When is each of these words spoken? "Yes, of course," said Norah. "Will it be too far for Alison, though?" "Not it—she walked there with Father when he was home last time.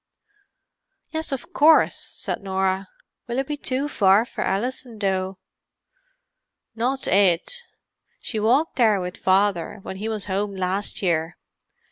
"Yes, 1.11 1.31
of 1.31 1.53
course," 1.53 1.93
said 1.95 2.41
Norah. 2.41 2.87
"Will 3.27 3.37
it 3.37 3.45
be 3.45 3.55
too 3.55 3.87
far 3.87 4.25
for 4.25 4.41
Alison, 4.43 4.97
though?" 4.97 5.37
"Not 6.73 7.05
it—she 7.05 8.39
walked 8.39 8.77
there 8.77 8.99
with 8.99 9.17
Father 9.17 9.77
when 9.83 9.97
he 9.97 10.09
was 10.09 10.25
home 10.25 10.55
last 10.55 10.99
time. 10.99 11.35